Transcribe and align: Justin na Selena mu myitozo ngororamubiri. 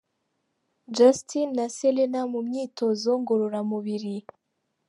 Justin 0.95 1.47
na 1.57 1.65
Selena 1.77 2.21
mu 2.31 2.39
myitozo 2.47 3.09
ngororamubiri. 3.21 4.17